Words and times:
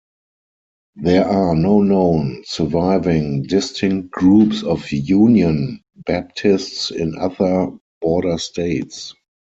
There 0.95 1.27
are 1.27 1.53
no 1.53 1.83
known 1.83 2.41
surviving 2.47 3.43
distinct 3.43 4.09
groups 4.09 4.63
of 4.63 4.91
"Union" 4.91 5.83
Baptists 6.07 6.89
in 6.89 7.19
other 7.19 7.69
border 8.01 8.39
states. 8.39 9.13